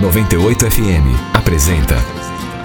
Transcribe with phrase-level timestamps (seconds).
[0.00, 1.94] 98 FM apresenta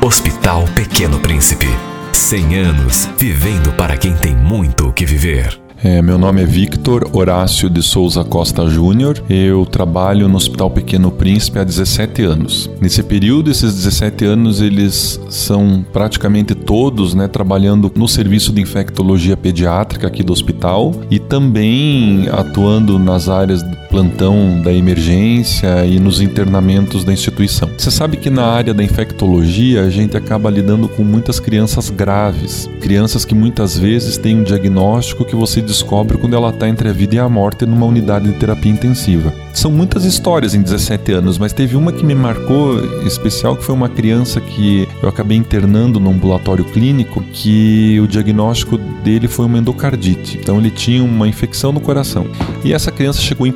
[0.00, 1.66] Hospital Pequeno Príncipe.
[2.12, 5.60] 100 anos vivendo para quem tem muito o que viver.
[5.82, 9.22] É, meu nome é Victor Horácio de Souza Costa Júnior.
[9.28, 12.70] Eu trabalho no Hospital Pequeno Príncipe há 17 anos.
[12.80, 19.36] Nesse período, esses 17 anos, eles são praticamente todos né, trabalhando no serviço de infectologia
[19.36, 23.62] pediátrica aqui do hospital e também atuando nas áreas
[23.96, 27.70] plantão da emergência e nos internamentos da instituição.
[27.78, 32.68] Você sabe que na área da infectologia a gente acaba lidando com muitas crianças graves,
[32.82, 36.92] crianças que muitas vezes têm um diagnóstico que você descobre quando ela está entre a
[36.92, 39.32] vida e a morte numa unidade de terapia intensiva.
[39.54, 43.74] São muitas histórias em 17 anos, mas teve uma que me marcou especial, que foi
[43.74, 49.56] uma criança que eu acabei internando no ambulatório clínico, que o diagnóstico dele foi uma
[49.56, 50.36] endocardite.
[50.36, 52.26] Então ele tinha uma infecção no coração.
[52.62, 53.52] E essa criança chegou em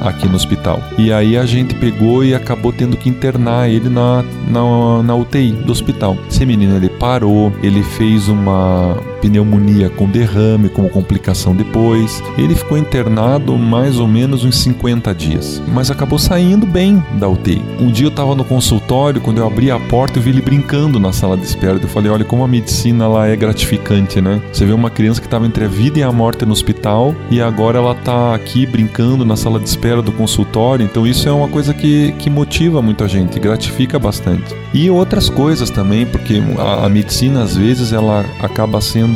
[0.00, 0.82] aqui no hospital.
[0.98, 5.52] E aí a gente pegou e acabou tendo que internar ele na, na, na UTI
[5.52, 6.16] do hospital.
[6.28, 12.22] Esse menino ele parou, ele fez uma pneumonia com derrame, como complicação depois.
[12.36, 17.62] Ele ficou internado mais ou menos uns 50 dias, mas acabou saindo bem da UTI.
[17.78, 20.98] Um dia eu estava no consultório, quando eu abri a porta, eu vi ele brincando
[20.98, 21.78] na sala de espera.
[21.80, 24.42] Eu falei: olha como a medicina lá é gratificante, né?
[24.52, 27.40] Você vê uma criança que estava entre a vida e a morte no hospital e
[27.40, 30.84] agora ela está aqui brincando na sala de espera do consultório.
[30.84, 34.54] Então isso é uma coisa que, que motiva muito a gente, gratifica bastante.
[34.74, 39.11] E outras coisas também, porque a, a medicina às vezes ela acaba sendo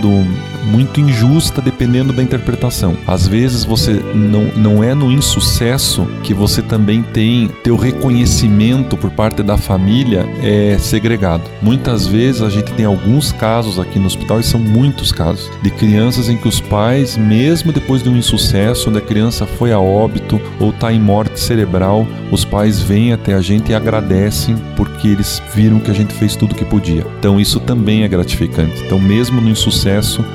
[0.66, 2.96] muito injusta dependendo da interpretação.
[3.06, 9.10] Às vezes você não, não é no insucesso que você também tem teu reconhecimento por
[9.10, 11.44] parte da família é segregado.
[11.62, 15.70] Muitas vezes a gente tem alguns casos aqui no hospital e são muitos casos de
[15.70, 19.78] crianças em que os pais, mesmo depois de um insucesso, onde a criança foi a
[19.78, 25.08] óbito ou está em morte cerebral, os pais vêm até a gente e agradecem porque
[25.08, 27.06] eles viram que a gente fez tudo o que podia.
[27.18, 28.82] Então isso também é gratificante.
[28.84, 29.85] Então mesmo no insucesso,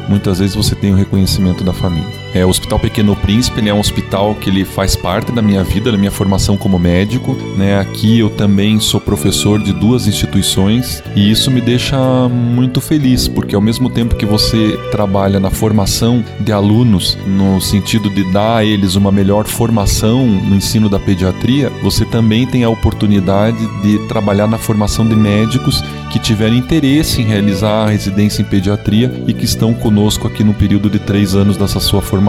[0.07, 2.20] muitas vezes você tem o reconhecimento da família.
[2.33, 5.63] É, o Hospital Pequeno Príncipe ele é um hospital que ele faz parte da minha
[5.63, 7.33] vida, da minha formação como médico.
[7.57, 7.79] Né?
[7.79, 11.97] Aqui eu também sou professor de duas instituições e isso me deixa
[12.29, 18.09] muito feliz, porque ao mesmo tempo que você trabalha na formação de alunos, no sentido
[18.09, 22.69] de dar a eles uma melhor formação no ensino da pediatria, você também tem a
[22.69, 28.45] oportunidade de trabalhar na formação de médicos que tiverem interesse em realizar a residência em
[28.45, 32.20] pediatria e que estão conosco aqui no período de três anos dessa sua formação.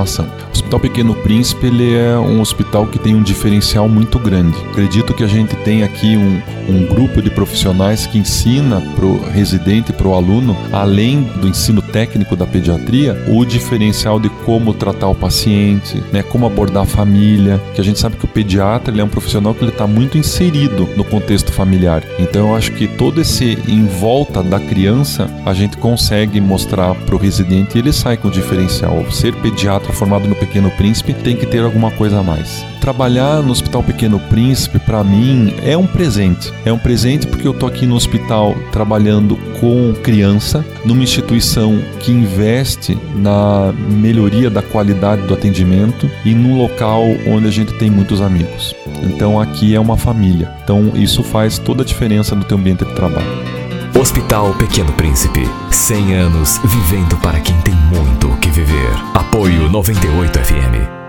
[0.49, 4.57] O Hospital Pequeno Príncipe ele é um hospital que tem um diferencial muito grande.
[4.71, 9.23] Acredito que a gente tem aqui um, um grupo de profissionais que ensina para o
[9.31, 15.09] residente, para o aluno, além do ensino técnico da pediatria, o diferencial de como tratar
[15.09, 19.01] o paciente, né, como abordar a família, que a gente sabe que o pediatra ele
[19.01, 22.03] é um profissional que ele está muito inserido no contexto familiar.
[22.19, 27.15] Então eu acho que todo esse em volta da criança, a gente consegue mostrar para
[27.15, 29.05] o residente e ele sai com o diferencial.
[29.11, 32.65] Ser pediatra formado no Pequeno Príncipe tem que ter alguma coisa a mais.
[32.81, 36.53] Trabalhar no Hospital Pequeno Príncipe, para mim, é um presente.
[36.65, 42.13] É um presente porque eu tô aqui no hospital trabalhando com criança, numa instituição que
[42.13, 48.21] investe na melhoria da qualidade do atendimento e num local onde a gente tem muitos
[48.21, 48.75] amigos.
[49.03, 50.53] Então aqui é uma família.
[50.63, 53.52] Então isso faz toda a diferença no teu ambiente de trabalho.
[53.99, 55.49] Hospital Pequeno Príncipe.
[55.71, 58.93] 100 anos vivendo para quem tem muito o que viver.
[59.15, 61.02] Apoio 98 FM.